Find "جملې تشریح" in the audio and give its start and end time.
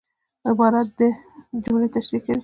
1.63-2.21